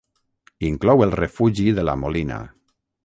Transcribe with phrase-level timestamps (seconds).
[0.69, 2.41] Inclou el Refugi de la Molina.